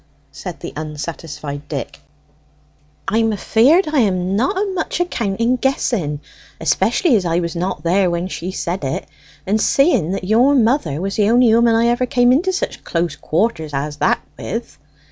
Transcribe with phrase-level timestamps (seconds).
[0.31, 1.99] said the unsatisfied Dick.
[3.07, 6.21] "I'm afeard I am not o' much account in guessing,
[6.59, 9.07] especially as I was not there when she said it,
[9.45, 13.15] and seeing that your mother was the only 'ooman I ever cam' into such close
[13.15, 14.79] quarters as that with."